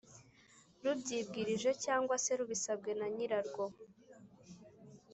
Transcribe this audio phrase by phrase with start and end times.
[0.83, 3.63] rubyibwirije cyangwa se rubisabwe na nyirarwo.